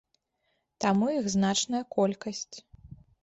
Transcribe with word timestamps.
Таму 0.85 1.05
іх 1.17 1.25
значная 1.35 1.83
колькасць. 1.99 2.55